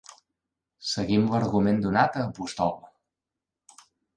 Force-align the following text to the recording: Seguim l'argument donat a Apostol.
Seguim 0.91 1.27
l'argument 1.35 1.83
donat 1.85 2.17
a 2.17 2.25
Apostol. 2.33 2.75